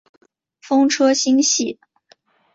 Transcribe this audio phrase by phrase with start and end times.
[0.63, 1.79] 风车星系。